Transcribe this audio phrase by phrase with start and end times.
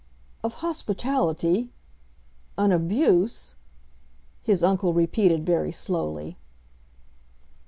[0.43, 3.53] "Of hospitality?—an abuse?"
[4.41, 6.39] his uncle repeated very slowly.